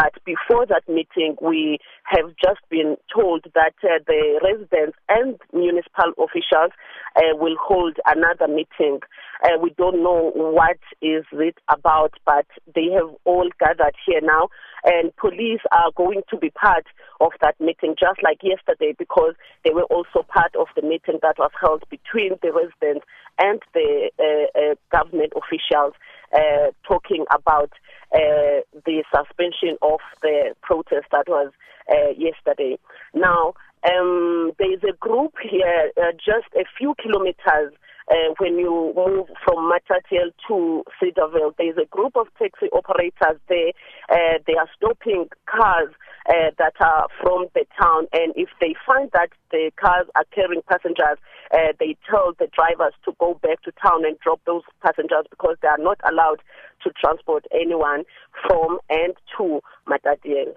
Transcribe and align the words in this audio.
But 0.00 0.14
before 0.24 0.64
that 0.64 0.88
meeting, 0.88 1.36
we 1.42 1.78
have 2.04 2.28
just 2.42 2.60
been 2.70 2.96
told 3.14 3.44
that 3.54 3.74
uh, 3.84 4.00
the 4.06 4.40
residents 4.42 4.96
and 5.10 5.38
municipal 5.52 6.16
officials 6.16 6.72
uh, 7.16 7.36
will 7.36 7.56
hold 7.60 7.98
another 8.06 8.48
meeting. 8.48 9.00
Uh, 9.44 9.58
we 9.62 9.74
don't 9.76 10.02
know 10.02 10.32
what 10.34 10.78
is 11.02 11.24
it 11.32 11.56
about, 11.68 12.14
but 12.24 12.46
they 12.74 12.88
have 12.96 13.14
all 13.26 13.50
gathered 13.58 13.94
here 14.06 14.22
now, 14.22 14.48
and 14.84 15.14
police 15.16 15.60
are 15.70 15.90
going 15.94 16.22
to 16.30 16.38
be 16.38 16.48
part 16.48 16.86
of 17.20 17.32
that 17.42 17.60
meeting, 17.60 17.94
just 18.00 18.22
like 18.22 18.40
yesterday, 18.42 18.94
because 18.98 19.34
they 19.66 19.70
were 19.70 19.84
also 19.84 20.24
part 20.26 20.56
of 20.56 20.68
the 20.76 20.82
meeting 20.82 21.18
that 21.20 21.36
was 21.38 21.50
held 21.60 21.84
between 21.90 22.38
the 22.42 22.52
residents 22.52 23.04
and 23.38 23.60
the 23.74 24.10
uh, 24.18 24.58
uh, 24.58 24.74
government 24.90 25.32
officials, 25.36 25.92
uh, 26.34 26.70
talking 26.86 27.24
about 27.34 27.70
uh, 28.14 28.62
the 28.86 29.04
suspension 29.14 29.76
of 29.82 30.00
the 30.22 30.54
protest 30.62 31.06
that 31.12 31.28
was 31.28 31.52
uh, 31.90 32.10
yesterday. 32.16 32.78
Now, 33.14 33.54
um, 33.88 34.52
there 34.58 34.72
is 34.72 34.80
a 34.84 34.92
group 34.96 35.34
here, 35.42 35.90
uh, 35.96 36.12
just 36.12 36.52
a 36.54 36.64
few 36.76 36.94
kilometers 37.00 37.72
uh, 38.10 38.34
when 38.38 38.58
you 38.58 38.92
move 38.94 39.28
from 39.44 39.70
Matatiele 39.70 40.32
to 40.48 40.84
Cedarville. 40.98 41.54
There's 41.56 41.78
a 41.78 41.86
group 41.86 42.16
of 42.16 42.26
taxi 42.38 42.66
operators 42.72 43.40
there. 43.48 43.72
Uh, 44.10 44.38
they 44.46 44.54
are 44.54 44.68
stopping 44.76 45.28
cars 45.46 45.90
uh, 46.30 46.50
that 46.58 46.74
are 46.80 47.08
from 47.20 47.46
the 47.54 47.64
town, 47.80 48.06
and 48.12 48.32
if 48.36 48.48
they 48.60 48.74
find 48.86 49.10
that 49.12 49.30
the 49.50 49.70
cars 49.76 50.06
are 50.14 50.24
carrying 50.32 50.62
passengers, 50.62 51.18
uh, 51.52 51.72
they 51.80 51.96
tell 52.08 52.32
the 52.38 52.46
drivers 52.54 52.94
to 53.04 53.12
go 53.18 53.34
back 53.42 53.60
to 53.62 53.72
town 53.82 54.04
and 54.04 54.18
drop 54.20 54.40
those 54.46 54.62
passengers 54.82 55.26
because 55.30 55.56
they 55.60 55.68
are 55.68 55.78
not 55.78 55.98
allowed 56.08 56.40
to 56.82 56.90
transport 57.00 57.44
anyone 57.52 58.04
from 58.46 58.78
and 58.88 59.14
to 59.36 59.60
Matatiele. 59.88 60.54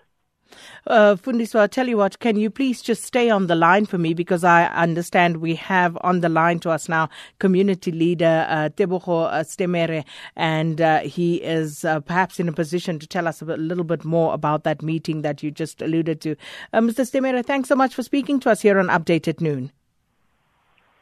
Uh, 0.85 1.15
Fundiswa, 1.15 1.61
I'll 1.61 1.67
tell 1.67 1.87
you 1.87 1.97
what, 1.97 2.19
can 2.19 2.35
you 2.35 2.49
please 2.49 2.81
just 2.81 3.03
stay 3.03 3.29
on 3.29 3.47
the 3.47 3.55
line 3.55 3.85
for 3.85 3.97
me 3.97 4.13
because 4.13 4.43
I 4.43 4.65
understand 4.65 5.37
we 5.37 5.55
have 5.55 5.97
on 6.01 6.19
the 6.19 6.29
line 6.29 6.59
to 6.59 6.69
us 6.69 6.89
now 6.89 7.09
community 7.39 7.91
leader 7.91 8.45
uh, 8.49 8.69
Tebogo 8.69 9.31
uh, 9.31 9.43
Stemere, 9.43 10.03
and 10.35 10.81
uh, 10.81 10.99
he 10.99 11.35
is 11.35 11.85
uh, 11.85 11.99
perhaps 12.01 12.39
in 12.39 12.49
a 12.49 12.53
position 12.53 12.99
to 12.99 13.07
tell 13.07 13.27
us 13.27 13.41
a, 13.41 13.45
little 13.45 13.83
bit 13.83 14.03
more 14.03 14.33
about 14.33 14.63
that 14.63 14.81
meeting 14.81 15.21
that 15.21 15.41
you 15.41 15.51
just 15.51 15.81
alluded 15.81 16.21
to. 16.21 16.35
Uh, 16.73 16.81
Mr. 16.81 17.05
Stemere, 17.09 17.45
thanks 17.45 17.69
so 17.69 17.75
much 17.75 17.93
for 17.93 18.03
speaking 18.03 18.39
to 18.41 18.49
us 18.49 18.61
here 18.61 18.77
on 18.79 18.87
Update 18.87 19.27
at 19.27 19.41
Noon. 19.41 19.71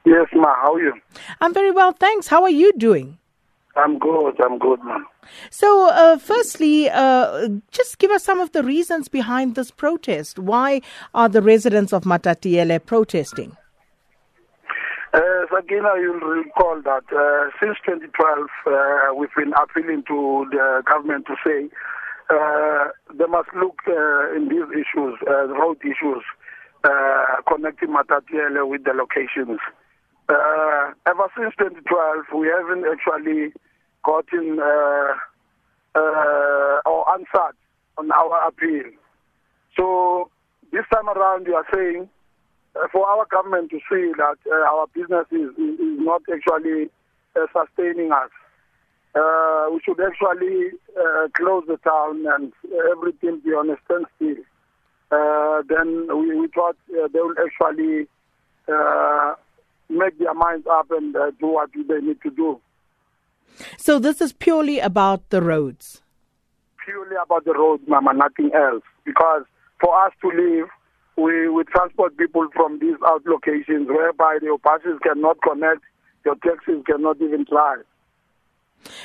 Yes, 0.06 0.28
ma. 0.34 0.54
How 0.62 0.74
are 0.74 0.82
you? 0.82 0.94
I'm 1.42 1.54
very 1.54 1.72
well, 1.72 1.92
thanks. 1.92 2.28
How 2.28 2.44
are 2.44 2.50
you 2.50 2.74
doing? 2.74 3.18
I'm 3.76 4.00
good. 4.00 4.40
I'm 4.44 4.58
good, 4.60 4.84
man. 4.84 5.06
So, 5.50 5.90
uh, 5.90 6.18
firstly, 6.18 6.90
uh, 6.90 7.48
just 7.72 8.00
give 8.00 8.12
us 8.12 8.24
some 8.24 8.40
of 8.40 8.52
the 8.52 8.64
reasons 8.64 9.08
behind 9.08 9.56
this 9.56 9.72
protest. 9.72 10.38
Why 10.38 10.82
are 11.14 11.30
the 11.30 11.42
residents 11.42 11.94
of 11.94 12.04
Matatiele 12.04 12.86
protesting? 12.86 13.56
Uh, 15.14 15.20
Sakina, 15.50 15.90
you'll 16.00 16.20
recall 16.20 16.82
that 16.84 17.04
uh, 17.12 17.50
since 17.60 17.78
2012, 17.86 18.48
uh, 18.68 19.14
we've 19.16 19.30
been 19.36 19.54
appealing 19.54 20.04
to 20.08 20.48
the 20.52 20.84
government 20.86 21.26
to 21.28 21.36
say 21.46 21.70
uh, 22.30 22.88
they 23.14 23.26
must 23.26 23.50
look 23.54 23.78
uh, 23.88 24.34
in 24.36 24.48
these 24.48 24.68
issues, 24.72 25.16
uh, 25.28 25.48
road 25.48 25.78
issues, 25.84 26.24
uh, 26.86 27.42
connecting 27.48 27.90
Matatiele 27.90 28.68
with 28.68 28.86
the 28.86 28.94
locations. 28.94 29.60
Uh, 30.32 30.94
ever 31.08 31.28
since 31.36 31.54
2012, 31.60 32.26
we 32.40 32.48
haven't 32.48 32.86
actually 32.88 33.52
gotten 34.06 34.60
uh, 34.62 35.12
uh, 35.94 36.80
or 36.86 37.12
answered 37.12 37.58
on 37.98 38.10
our 38.14 38.48
appeal. 38.48 38.92
So 39.78 40.32
this 40.72 40.86
time 40.94 41.10
around, 41.10 41.48
we 41.48 41.54
are 41.54 41.66
saying 41.74 42.08
uh, 42.78 42.88
for 42.94 43.06
our 43.10 43.26
government 43.26 43.72
to 43.72 43.80
see 43.90 44.14
that 44.16 44.38
uh, 44.48 44.72
our 44.72 44.88
business 44.96 45.28
is, 45.32 45.50
is, 45.60 46.00
not 46.00 46.22
actually 46.32 46.90
uh, 47.36 47.48
sustaining 47.52 48.14
us. 48.14 48.32
We 49.14 49.82
should 49.84 50.00
actually 50.00 50.72
close 51.36 51.66
the 51.68 51.78
town 51.84 52.26
and 52.26 52.54
everything 52.90 53.42
be 53.44 53.50
on 53.52 53.70
a 53.70 53.76
standstill. 53.84 54.44
Then 55.68 56.08
we, 56.08 56.40
we 56.40 56.48
thought 56.48 56.78
they 56.88 57.20
will 57.20 57.36
actually 57.38 58.08
make 59.98 60.18
their 60.20 60.34
minds 60.34 60.66
up 60.70 60.90
and 60.92 61.16
uh, 61.16 61.32
do 61.40 61.48
what 61.48 61.70
they 61.74 62.00
need 62.00 62.22
to 62.24 62.30
do. 62.32 62.60
So, 63.78 64.00
this 64.00 64.22
is 64.22 64.34
purely 64.34 64.80
about 64.80 65.30
the 65.30 65.42
roads? 65.42 66.02
Purely 66.86 67.16
about 67.24 67.46
the 67.46 67.54
roads, 67.54 67.84
Mama, 67.88 68.14
nothing 68.14 68.52
else. 68.56 68.84
Because 69.06 69.44
for 69.80 70.06
us 70.06 70.14
to 70.22 70.28
live, 70.30 70.68
we, 71.18 71.50
we 71.50 71.64
transport 71.66 72.18
people 72.18 72.48
from 72.54 72.80
these 72.80 72.96
out 73.06 73.24
locations 73.26 73.88
whereby 73.88 74.40
your 74.42 74.58
buses 74.60 74.98
cannot 75.04 75.38
connect, 75.42 75.82
your 76.26 76.36
taxis 76.36 76.84
cannot 76.86 77.18
even 77.22 77.46
drive. 77.50 77.84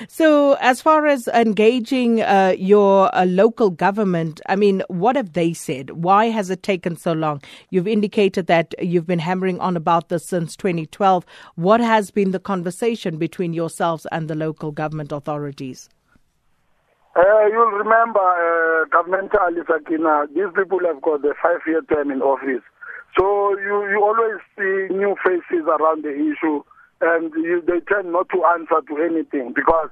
So, 0.09 0.55
as 0.55 0.81
far 0.81 1.07
as 1.07 1.29
engaging 1.29 2.23
uh, 2.23 2.55
your 2.59 3.15
uh, 3.15 3.25
local 3.25 3.71
government, 3.71 4.41
I 4.47 4.57
mean, 4.57 4.83
what 4.89 5.17
have 5.17 5.33
they 5.33 5.53
said? 5.53 5.91
Why 5.91 6.27
has 6.27 6.51
it 6.51 6.63
taken 6.63 6.97
so 6.97 7.13
long? 7.13 7.43
You've 7.71 7.89
indicated 7.89 8.47
that 8.47 8.75
you've 8.81 9.07
been 9.07 9.19
hammering 9.19 9.61
on 9.61 9.77
about 9.77 10.09
this 10.09 10.27
since 10.27 10.57
2012. 10.57 11.25
What 11.55 11.81
has 11.81 12.11
been 12.11 12.31
the 12.31 12.41
conversation 12.41 13.19
between 13.19 13.53
yourselves 13.53 14.07
and 14.13 14.29
the 14.29 14.35
local 14.35 14.73
government 14.73 15.13
authorities? 15.13 15.89
Uh, 17.17 17.47
you'll 17.51 17.73
remember, 17.73 18.21
uh, 18.21 18.85
governmental 18.93 19.65
Sakina, 19.67 20.27
these 20.35 20.53
people 20.55 20.81
have 20.85 21.01
got 21.01 21.25
a 21.25 21.33
five-year 21.43 21.81
term 21.89 22.11
in 22.11 22.21
office. 22.21 22.63
So 23.19 23.57
you, 23.59 23.89
you 23.89 24.03
always 24.05 24.41
see 24.55 24.95
new 24.95 25.17
faces 25.25 25.65
around 25.67 26.05
the 26.05 26.13
issue 26.13 26.63
and 27.01 27.33
you, 27.35 27.63
they 27.67 27.81
tend 27.93 28.13
not 28.13 28.29
to 28.31 28.45
answer 28.45 28.81
to 28.89 29.03
anything 29.03 29.53
because 29.55 29.91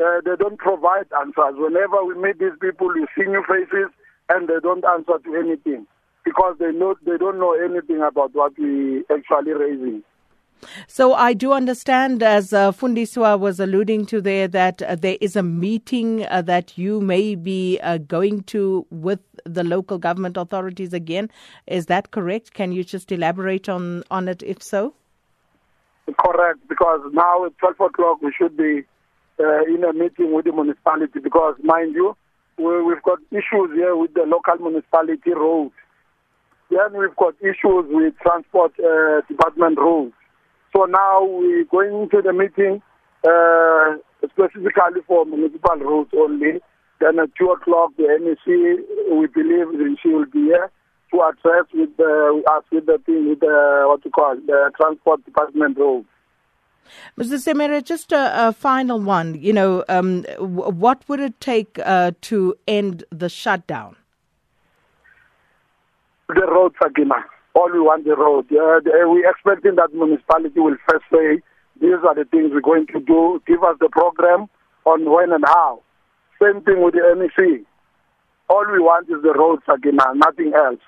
uh, 0.00 0.20
they 0.24 0.36
don't 0.38 0.58
provide 0.58 1.06
answers. 1.18 1.54
Whenever 1.56 2.04
we 2.04 2.14
meet 2.14 2.38
these 2.38 2.56
people, 2.60 2.94
you 2.96 3.06
see 3.16 3.24
new 3.26 3.42
faces, 3.46 3.90
and 4.28 4.48
they 4.48 4.60
don't 4.62 4.84
answer 4.84 5.18
to 5.24 5.34
anything 5.36 5.86
because 6.24 6.56
they 6.58 6.72
know 6.72 6.94
they 7.04 7.18
don't 7.18 7.38
know 7.38 7.52
anything 7.52 8.02
about 8.02 8.34
what 8.34 8.58
we 8.58 9.04
actually 9.10 9.52
raising. 9.52 10.02
So 10.86 11.12
I 11.12 11.34
do 11.34 11.52
understand, 11.52 12.22
as 12.22 12.52
uh, 12.52 12.72
Fundiswa 12.72 13.38
was 13.38 13.60
alluding 13.60 14.06
to 14.06 14.20
there, 14.22 14.48
that 14.48 14.80
uh, 14.82 14.94
there 14.94 15.18
is 15.20 15.36
a 15.36 15.42
meeting 15.42 16.24
uh, 16.26 16.40
that 16.42 16.78
you 16.78 17.00
may 17.00 17.34
be 17.34 17.78
uh, 17.82 17.98
going 17.98 18.44
to 18.44 18.86
with 18.90 19.20
the 19.44 19.62
local 19.62 19.98
government 19.98 20.38
authorities 20.38 20.94
again. 20.94 21.28
Is 21.66 21.86
that 21.86 22.12
correct? 22.12 22.54
Can 22.54 22.72
you 22.72 22.82
just 22.82 23.12
elaborate 23.12 23.68
on, 23.68 24.04
on 24.10 24.28
it, 24.28 24.42
if 24.42 24.62
so? 24.62 24.94
Correct, 26.12 26.60
because 26.68 27.00
now 27.12 27.46
at 27.46 27.56
12 27.58 27.80
o'clock 27.80 28.20
we 28.20 28.32
should 28.36 28.56
be 28.56 28.82
uh, 29.40 29.64
in 29.64 29.82
a 29.84 29.92
meeting 29.92 30.34
with 30.34 30.44
the 30.44 30.52
municipality 30.52 31.18
because, 31.18 31.54
mind 31.62 31.94
you, 31.94 32.14
we, 32.58 32.82
we've 32.82 33.02
got 33.02 33.18
issues 33.30 33.70
here 33.74 33.96
with 33.96 34.12
the 34.12 34.24
local 34.26 34.56
municipality 34.58 35.32
roads. 35.34 35.72
Then 36.70 36.98
we've 36.98 37.16
got 37.16 37.34
issues 37.40 37.86
with 37.88 38.14
transport 38.20 38.72
uh, 38.78 39.22
department 39.28 39.78
roads. 39.78 40.12
So 40.76 40.84
now 40.84 41.24
we're 41.24 41.64
going 41.64 42.10
to 42.10 42.20
the 42.20 42.32
meeting 42.32 42.82
uh, 43.24 43.96
specifically 44.28 45.00
for 45.06 45.24
municipal 45.24 45.76
roads 45.76 46.10
only. 46.16 46.60
Then 47.00 47.18
at 47.18 47.30
2 47.38 47.50
o'clock, 47.50 47.92
the 47.96 48.04
MEC, 48.20 49.18
we 49.18 49.26
believe 49.26 49.98
she 50.02 50.08
will 50.10 50.26
be 50.26 50.52
here 50.52 50.70
to 51.14 51.22
address 51.22 51.66
with 51.72 51.96
the 51.96 52.42
us 52.50 52.64
with 52.72 52.86
the 52.86 52.98
thing 53.06 53.28
with 53.28 53.40
the 53.40 53.84
what 53.86 54.04
you 54.04 54.10
call 54.10 54.34
the 54.34 54.70
transport 54.76 55.24
department 55.24 55.78
role. 55.78 56.04
Mr. 57.18 57.38
Stemere, 57.38 57.82
just 57.82 58.12
a, 58.12 58.48
a, 58.48 58.52
final 58.52 59.00
one. 59.00 59.40
You 59.40 59.54
know, 59.54 59.84
um, 59.88 60.22
w- 60.22 60.70
what 60.70 61.02
would 61.08 61.18
it 61.18 61.40
take 61.40 61.78
uh, 61.82 62.12
to 62.22 62.54
end 62.68 63.04
the 63.10 63.30
shutdown? 63.30 63.96
The 66.28 66.46
road, 66.46 66.74
Sakina. 66.82 67.24
All 67.54 67.72
we 67.72 67.80
want 67.80 68.04
the 68.04 68.16
road. 68.16 68.46
Uh, 68.52 68.80
we're 69.08 69.30
expecting 69.30 69.76
that 69.76 69.94
municipality 69.94 70.60
will 70.60 70.76
first 70.86 71.04
say, 71.10 71.40
these 71.80 72.04
are 72.06 72.14
the 72.14 72.26
things 72.30 72.50
we're 72.52 72.60
going 72.60 72.86
to 72.88 73.00
do. 73.00 73.40
Give 73.46 73.62
us 73.64 73.76
the 73.80 73.88
program 73.88 74.48
on 74.84 75.10
when 75.10 75.32
and 75.32 75.44
how. 75.46 75.80
Same 76.42 76.60
thing 76.62 76.82
with 76.82 76.94
the 76.94 77.00
MEC. 77.16 77.64
All 78.50 78.66
we 78.70 78.78
want 78.78 79.08
is 79.08 79.22
the 79.22 79.32
road, 79.32 79.60
Sakina, 79.64 80.04
nothing 80.14 80.52
else. 80.54 80.80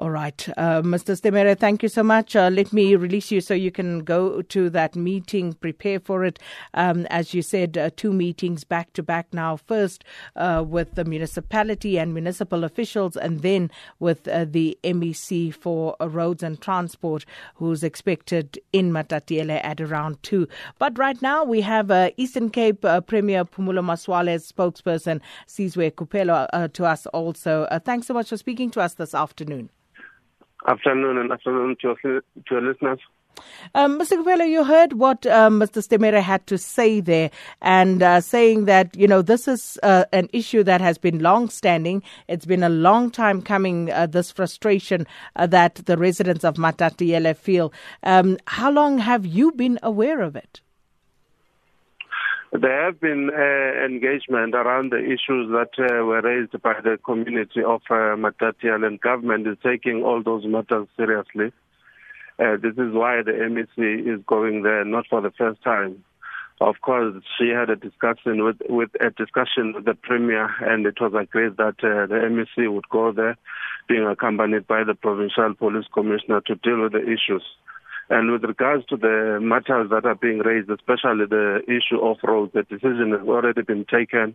All 0.00 0.10
right. 0.10 0.48
Uh, 0.56 0.80
Mr. 0.80 1.18
Stemere, 1.18 1.58
thank 1.58 1.82
you 1.82 1.88
so 1.88 2.04
much. 2.04 2.36
Uh, 2.36 2.50
let 2.52 2.72
me 2.72 2.94
release 2.94 3.32
you 3.32 3.40
so 3.40 3.52
you 3.52 3.72
can 3.72 4.04
go 4.04 4.42
to 4.42 4.70
that 4.70 4.94
meeting, 4.94 5.54
prepare 5.54 5.98
for 5.98 6.24
it. 6.24 6.38
Um, 6.74 7.04
as 7.10 7.34
you 7.34 7.42
said, 7.42 7.76
uh, 7.76 7.90
two 7.96 8.12
meetings 8.12 8.62
back 8.62 8.92
to 8.92 9.02
back 9.02 9.26
now. 9.34 9.56
First 9.56 10.04
uh, 10.36 10.64
with 10.64 10.94
the 10.94 11.04
municipality 11.04 11.98
and 11.98 12.14
municipal 12.14 12.62
officials, 12.62 13.16
and 13.16 13.42
then 13.42 13.72
with 13.98 14.28
uh, 14.28 14.44
the 14.44 14.78
MEC 14.84 15.52
for 15.52 15.96
Roads 16.00 16.44
and 16.44 16.60
Transport, 16.60 17.24
who's 17.56 17.82
expected 17.82 18.56
in 18.72 18.92
Matatiele 18.92 19.60
at 19.64 19.80
around 19.80 20.22
two. 20.22 20.46
But 20.78 20.96
right 20.96 21.20
now 21.20 21.42
we 21.42 21.60
have 21.62 21.90
uh, 21.90 22.10
Eastern 22.16 22.50
Cape 22.50 22.82
Premier 22.82 23.44
Phumulo 23.44 23.82
Masualle's 23.82 24.52
spokesperson, 24.52 25.20
Sizwe 25.48 25.90
Kupelo, 25.90 26.72
to 26.72 26.84
us 26.84 27.06
also. 27.06 27.66
thanks 27.84 28.06
so 28.06 28.14
much 28.14 28.28
for 28.28 28.36
speaking 28.36 28.70
to 28.70 28.80
us 28.80 28.94
this 28.94 29.12
afternoon. 29.12 29.70
Afternoon 30.68 31.16
and 31.16 31.32
afternoon 31.32 31.76
to 31.80 31.96
your, 32.04 32.20
to 32.20 32.22
your 32.50 32.60
listeners. 32.60 33.00
Um, 33.74 33.98
Mr. 33.98 34.22
Kupelo, 34.22 34.46
you 34.46 34.64
heard 34.64 34.94
what 34.94 35.24
um, 35.26 35.60
Mr. 35.60 35.82
Stemere 35.82 36.20
had 36.20 36.46
to 36.48 36.58
say 36.58 37.00
there, 37.00 37.30
and 37.62 38.02
uh, 38.02 38.20
saying 38.20 38.66
that 38.66 38.94
you 38.94 39.08
know 39.08 39.22
this 39.22 39.48
is 39.48 39.78
uh, 39.82 40.04
an 40.12 40.28
issue 40.32 40.62
that 40.64 40.82
has 40.82 40.98
been 40.98 41.20
long-standing. 41.20 42.02
It's 42.26 42.44
been 42.44 42.62
a 42.62 42.68
long 42.68 43.10
time 43.10 43.40
coming. 43.40 43.90
Uh, 43.90 44.06
this 44.06 44.30
frustration 44.30 45.06
uh, 45.36 45.46
that 45.46 45.76
the 45.86 45.96
residents 45.96 46.44
of 46.44 46.56
Matatiele 46.56 47.34
feel. 47.34 47.72
Um, 48.02 48.36
how 48.46 48.70
long 48.70 48.98
have 48.98 49.24
you 49.24 49.52
been 49.52 49.78
aware 49.82 50.20
of 50.20 50.36
it? 50.36 50.60
There 52.50 52.86
have 52.86 52.98
been 52.98 53.30
uh, 53.30 53.84
engagement 53.84 54.54
around 54.54 54.90
the 54.90 54.98
issues 54.98 55.50
that 55.52 55.72
uh, 55.78 56.04
were 56.04 56.22
raised 56.22 56.60
by 56.62 56.80
the 56.82 56.98
community 57.04 57.62
of 57.62 57.82
uh, 57.90 58.16
Matatiele 58.16 58.86
and 58.86 58.98
government 58.98 59.46
is 59.46 59.58
taking 59.62 60.02
all 60.02 60.22
those 60.22 60.46
matters 60.46 60.88
seriously. 60.96 61.52
Uh, 62.38 62.56
this 62.56 62.72
is 62.72 62.94
why 62.94 63.20
the 63.22 63.32
MEC 63.32 64.00
is 64.00 64.24
going 64.26 64.62
there, 64.62 64.82
not 64.84 65.06
for 65.08 65.20
the 65.20 65.32
first 65.36 65.62
time. 65.62 66.02
Of 66.60 66.76
course, 66.80 67.22
she 67.38 67.50
had 67.50 67.68
a 67.68 67.76
discussion 67.76 68.42
with, 68.42 68.56
with 68.68 68.90
a 68.98 69.10
discussion 69.10 69.74
with 69.74 69.84
the 69.84 69.94
premier, 69.94 70.48
and 70.60 70.86
it 70.86 70.98
was 71.00 71.12
agreed 71.20 71.58
that 71.58 71.76
uh, 71.84 72.06
the 72.06 72.28
MEC 72.30 72.72
would 72.72 72.88
go 72.88 73.12
there, 73.12 73.36
being 73.88 74.06
accompanied 74.06 74.66
by 74.66 74.84
the 74.84 74.94
provincial 74.94 75.54
police 75.54 75.86
commissioner 75.92 76.40
to 76.46 76.54
deal 76.54 76.82
with 76.82 76.92
the 76.92 77.02
issues. 77.02 77.44
And 78.10 78.30
with 78.32 78.44
regards 78.44 78.86
to 78.86 78.96
the 78.96 79.38
matters 79.40 79.90
that 79.90 80.06
are 80.06 80.14
being 80.14 80.38
raised, 80.38 80.70
especially 80.70 81.26
the 81.26 81.62
issue 81.66 82.00
of 82.00 82.16
roads, 82.22 82.52
the 82.54 82.62
decision 82.62 83.10
has 83.12 83.26
already 83.26 83.62
been 83.62 83.84
taken 83.84 84.34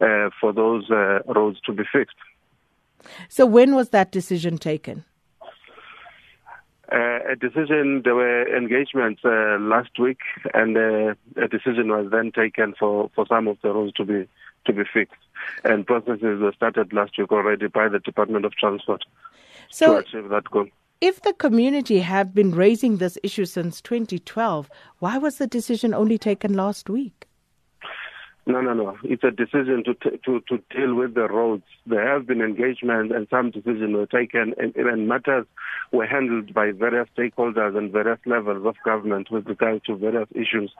uh, 0.00 0.30
for 0.40 0.52
those 0.52 0.90
uh, 0.90 1.20
roads 1.26 1.60
to 1.66 1.72
be 1.72 1.84
fixed. 1.92 2.16
So, 3.28 3.44
when 3.44 3.74
was 3.74 3.90
that 3.90 4.12
decision 4.12 4.58
taken? 4.58 5.04
Uh, 6.90 7.20
a 7.30 7.36
decision, 7.36 8.02
there 8.04 8.14
were 8.14 8.54
engagements 8.54 9.22
uh, 9.24 9.56
last 9.58 9.98
week, 9.98 10.18
and 10.52 10.76
uh, 10.76 11.14
a 11.36 11.48
decision 11.48 11.88
was 11.88 12.10
then 12.10 12.30
taken 12.32 12.74
for, 12.78 13.10
for 13.14 13.26
some 13.26 13.48
of 13.48 13.56
the 13.62 13.72
roads 13.72 13.92
to 13.94 14.04
be 14.04 14.28
to 14.66 14.72
be 14.72 14.82
fixed. 14.92 15.20
And 15.64 15.86
processes 15.86 16.40
were 16.40 16.52
started 16.52 16.92
last 16.92 17.18
week 17.18 17.32
already 17.32 17.66
by 17.66 17.88
the 17.88 17.98
Department 17.98 18.44
of 18.44 18.52
Transport 18.52 19.04
so, 19.70 19.94
to 19.94 19.98
achieve 20.06 20.28
that 20.28 20.44
goal. 20.50 20.68
If 21.02 21.20
the 21.22 21.32
community 21.32 21.98
have 21.98 22.32
been 22.32 22.52
raising 22.52 22.98
this 22.98 23.18
issue 23.24 23.44
since 23.44 23.80
2012, 23.80 24.70
why 25.00 25.18
was 25.18 25.38
the 25.38 25.48
decision 25.48 25.92
only 25.92 26.16
taken 26.16 26.54
last 26.54 26.88
week? 26.88 27.26
No, 28.46 28.60
no, 28.60 28.72
no. 28.72 28.96
It's 29.02 29.24
a 29.24 29.32
decision 29.32 29.82
to 29.84 29.94
t- 29.94 30.20
to 30.24 30.40
to 30.42 30.62
deal 30.70 30.94
with 30.94 31.14
the 31.14 31.26
roads. 31.26 31.64
There 31.86 32.06
have 32.08 32.28
been 32.28 32.40
engagement, 32.40 33.10
and 33.10 33.26
some 33.30 33.50
decisions 33.50 33.96
were 33.96 34.06
taken, 34.06 34.54
and, 34.58 34.76
and 34.76 35.08
matters 35.08 35.44
were 35.90 36.06
handled 36.06 36.54
by 36.54 36.70
various 36.70 37.08
stakeholders 37.18 37.76
and 37.76 37.90
various 37.90 38.20
levels 38.24 38.64
of 38.64 38.76
government 38.84 39.28
with 39.28 39.48
regard 39.48 39.82
to 39.86 39.96
various 39.96 40.28
issues 40.36 40.72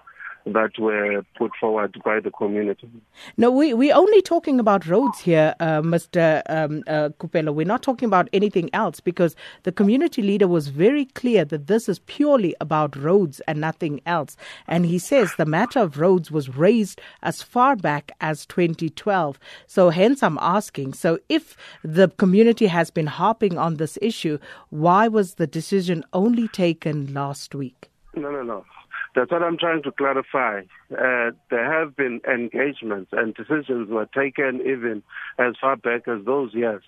that 0.46 0.78
were 0.78 1.24
put 1.36 1.52
forward 1.60 1.96
by 2.04 2.20
the 2.20 2.30
community. 2.30 2.88
No, 3.36 3.50
we, 3.50 3.74
we're 3.74 3.94
only 3.94 4.22
talking 4.22 4.58
about 4.58 4.86
roads 4.86 5.20
here, 5.20 5.54
uh, 5.60 5.80
Mr. 5.82 6.42
Um, 6.48 6.82
uh, 6.86 7.10
Kupelo. 7.20 7.54
We're 7.54 7.66
not 7.66 7.82
talking 7.82 8.06
about 8.06 8.28
anything 8.32 8.70
else 8.72 9.00
because 9.00 9.36
the 9.62 9.72
community 9.72 10.22
leader 10.22 10.48
was 10.48 10.68
very 10.68 11.06
clear 11.06 11.44
that 11.46 11.66
this 11.66 11.88
is 11.88 12.00
purely 12.00 12.54
about 12.60 12.96
roads 12.96 13.40
and 13.46 13.60
nothing 13.60 14.00
else. 14.06 14.36
And 14.66 14.86
he 14.86 14.98
says 14.98 15.32
the 15.36 15.46
matter 15.46 15.80
of 15.80 15.98
roads 15.98 16.30
was 16.30 16.56
raised 16.56 17.00
as 17.22 17.42
far 17.42 17.76
back 17.76 18.12
as 18.20 18.46
2012. 18.46 19.38
So, 19.66 19.90
hence, 19.90 20.22
I'm 20.22 20.38
asking 20.40 20.94
so 20.94 21.18
if 21.28 21.56
the 21.82 22.08
community 22.08 22.66
has 22.66 22.90
been 22.90 23.06
harping 23.06 23.58
on 23.58 23.76
this 23.76 23.98
issue, 24.02 24.38
why 24.70 25.08
was 25.08 25.34
the 25.34 25.46
decision 25.46 26.04
only 26.12 26.48
taken 26.48 27.12
last 27.12 27.54
week? 27.54 27.90
No, 28.14 28.30
no, 28.30 28.42
no. 28.42 28.64
That's 29.14 29.30
what 29.30 29.42
I'm 29.42 29.58
trying 29.58 29.82
to 29.82 29.92
clarify. 29.92 30.62
Uh, 30.90 31.32
there 31.50 31.80
have 31.80 31.94
been 31.96 32.20
engagements 32.28 33.10
and 33.12 33.34
decisions 33.34 33.88
were 33.90 34.06
taken 34.06 34.60
even 34.60 35.02
as 35.38 35.54
far 35.60 35.76
back 35.76 36.08
as 36.08 36.24
those 36.24 36.54
years. 36.54 36.82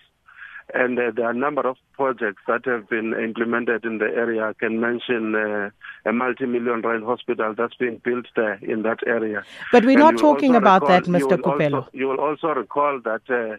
And 0.73 0.99
uh, 0.99 1.11
there 1.15 1.27
are 1.27 1.33
a 1.33 1.37
number 1.37 1.69
of 1.69 1.77
projects 1.93 2.43
that 2.47 2.65
have 2.65 2.89
been 2.89 3.13
implemented 3.13 3.85
in 3.85 3.99
the 3.99 4.07
area. 4.07 4.45
I 4.45 4.53
can 4.55 4.81
mention 4.81 5.35
uh, 5.35 5.69
a 6.09 6.13
multi-million 6.13 6.81
rand 6.81 7.05
hospital 7.05 7.55
that's 7.57 7.75
being 7.75 8.01
built 8.03 8.25
there 8.35 8.59
in 8.63 8.83
that 8.83 9.01
area. 9.07 9.45
But 9.71 9.85
we're 9.85 9.99
not 9.99 10.17
talking 10.17 10.57
about 10.57 10.81
recall, 10.83 11.01
that, 11.01 11.05
Mr. 11.05 11.37
Kupelo. 11.37 11.87
you 11.93 12.09
will 12.09 12.21
also 12.21 12.49
recall 12.49 12.99
that 13.05 13.21
uh, 13.29 13.59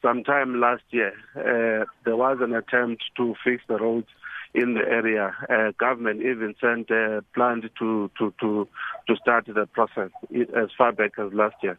sometime 0.00 0.58
last 0.58 0.84
year 0.90 1.12
uh, 1.36 1.84
there 2.06 2.16
was 2.16 2.38
an 2.40 2.54
attempt 2.54 3.04
to 3.18 3.34
fix 3.44 3.62
the 3.68 3.76
roads 3.76 4.08
in 4.56 4.74
the 4.74 4.80
area. 4.80 5.34
Uh, 5.48 5.72
government 5.78 6.20
even 6.20 6.54
sent 6.60 6.90
a 6.90 7.22
plan 7.34 7.62
to, 7.78 8.10
to, 8.18 8.34
to, 8.40 8.68
to 9.06 9.16
start 9.16 9.46
the 9.46 9.66
process 9.66 10.10
as 10.34 10.68
far 10.76 10.92
back 10.92 11.12
as 11.18 11.32
last 11.32 11.56
year. 11.62 11.78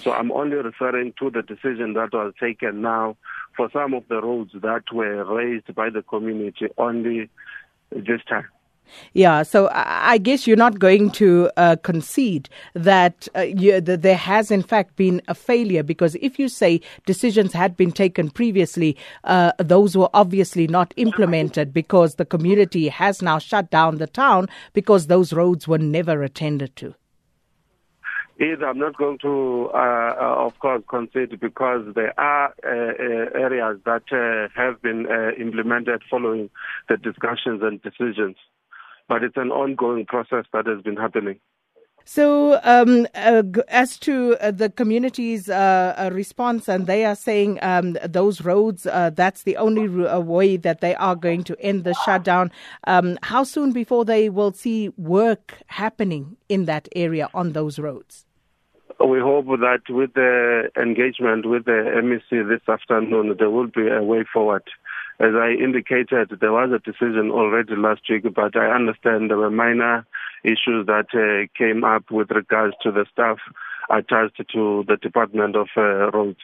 So 0.00 0.12
I'm 0.12 0.30
only 0.30 0.56
referring 0.56 1.14
to 1.18 1.30
the 1.30 1.42
decision 1.42 1.94
that 1.94 2.12
was 2.12 2.34
taken 2.38 2.82
now 2.82 3.16
for 3.56 3.70
some 3.72 3.94
of 3.94 4.04
the 4.08 4.20
roads 4.20 4.52
that 4.54 4.84
were 4.92 5.24
raised 5.24 5.74
by 5.74 5.90
the 5.90 6.02
community 6.02 6.68
only 6.76 7.30
this 7.90 8.20
time. 8.28 8.46
Yeah, 9.12 9.42
so 9.42 9.68
I 9.72 10.18
guess 10.18 10.46
you're 10.46 10.56
not 10.56 10.78
going 10.78 11.10
to 11.12 11.50
uh, 11.56 11.76
concede 11.82 12.48
that, 12.74 13.28
uh, 13.36 13.40
you, 13.40 13.80
that 13.80 14.02
there 14.02 14.16
has 14.16 14.50
in 14.50 14.62
fact 14.62 14.96
been 14.96 15.22
a 15.28 15.34
failure 15.34 15.82
because 15.82 16.14
if 16.16 16.38
you 16.38 16.48
say 16.48 16.80
decisions 17.06 17.52
had 17.52 17.76
been 17.76 17.92
taken 17.92 18.30
previously, 18.30 18.96
uh, 19.24 19.52
those 19.58 19.96
were 19.96 20.10
obviously 20.14 20.66
not 20.66 20.92
implemented 20.96 21.72
because 21.72 22.16
the 22.16 22.24
community 22.24 22.88
has 22.88 23.22
now 23.22 23.38
shut 23.38 23.70
down 23.70 23.98
the 23.98 24.06
town 24.06 24.46
because 24.72 25.06
those 25.06 25.32
roads 25.32 25.66
were 25.66 25.78
never 25.78 26.22
attended 26.22 26.74
to. 26.76 26.94
Either 28.40 28.66
I'm 28.66 28.78
not 28.78 28.96
going 28.96 29.18
to, 29.22 29.68
uh, 29.74 29.76
uh, 29.76 30.46
of 30.46 30.56
course, 30.60 30.84
concede 30.88 31.40
because 31.40 31.92
there 31.96 32.18
are 32.20 32.54
uh, 32.64 32.68
areas 32.68 33.80
that 33.84 34.48
have 34.54 34.80
been 34.80 35.06
implemented 35.40 36.02
following 36.08 36.48
the 36.88 36.96
discussions 36.98 37.62
and 37.62 37.82
decisions 37.82 38.36
but 39.08 39.24
it's 39.24 39.36
an 39.36 39.50
ongoing 39.50 40.06
process 40.06 40.44
that 40.52 40.66
has 40.66 40.82
been 40.82 40.96
happening. 40.96 41.40
So, 42.10 42.58
um, 42.62 43.06
uh, 43.14 43.42
as 43.68 43.98
to 43.98 44.38
uh, 44.40 44.50
the 44.50 44.70
community's 44.70 45.50
uh, 45.50 45.94
uh, 45.98 46.10
response, 46.10 46.66
and 46.66 46.86
they 46.86 47.04
are 47.04 47.14
saying 47.14 47.58
um, 47.60 47.98
those 48.02 48.40
roads, 48.40 48.86
uh, 48.86 49.10
that's 49.14 49.42
the 49.42 49.58
only 49.58 50.06
uh, 50.06 50.18
way 50.18 50.56
that 50.56 50.80
they 50.80 50.94
are 50.94 51.14
going 51.14 51.44
to 51.44 51.56
end 51.60 51.84
the 51.84 51.92
shutdown. 52.06 52.50
Um, 52.86 53.18
how 53.24 53.44
soon 53.44 53.72
before 53.72 54.06
they 54.06 54.30
will 54.30 54.52
see 54.52 54.88
work 54.96 55.58
happening 55.66 56.38
in 56.48 56.64
that 56.64 56.88
area 56.96 57.28
on 57.34 57.52
those 57.52 57.78
roads? 57.78 58.24
We 59.06 59.20
hope 59.20 59.44
that 59.46 59.82
with 59.90 60.14
the 60.14 60.70
engagement 60.80 61.44
with 61.44 61.66
the 61.66 62.00
MEC 62.02 62.48
this 62.48 62.66
afternoon, 62.66 63.36
there 63.38 63.50
will 63.50 63.68
be 63.68 63.86
a 63.86 64.02
way 64.02 64.24
forward. 64.32 64.64
As 65.20 65.34
I 65.34 65.50
indicated, 65.50 66.38
there 66.40 66.52
was 66.52 66.70
a 66.70 66.78
decision 66.78 67.30
already 67.32 67.74
last 67.74 68.02
week, 68.08 68.22
but 68.34 68.56
I 68.56 68.70
understand 68.70 69.30
there 69.30 69.36
were 69.36 69.50
minor 69.50 70.06
issues 70.44 70.86
that 70.86 71.08
uh, 71.12 71.48
came 71.58 71.82
up 71.82 72.10
with 72.10 72.30
regards 72.30 72.76
to 72.82 72.92
the 72.92 73.04
staff 73.12 73.38
attached 73.90 74.40
to 74.52 74.84
the 74.86 74.96
Department 74.96 75.56
of 75.56 75.68
uh, 75.76 76.10
Roads. 76.12 76.38